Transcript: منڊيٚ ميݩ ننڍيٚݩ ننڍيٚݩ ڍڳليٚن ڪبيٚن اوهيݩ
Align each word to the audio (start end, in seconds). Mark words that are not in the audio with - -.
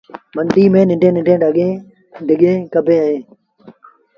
منڊيٚ 0.35 0.71
ميݩ 0.73 0.87
ننڍيٚݩ 0.89 1.13
ننڍيٚݩ 1.15 1.41
ڍڳليٚن 2.19 2.57
ڪبيٚن 2.73 3.03
اوهيݩ 3.05 3.21